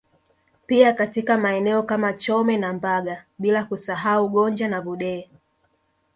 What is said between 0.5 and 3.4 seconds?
Pia katika maeneo kama Chome na Mbaga